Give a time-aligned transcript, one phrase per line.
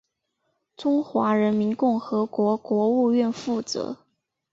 [0.75, 3.97] 中华人民共和国国务院负责。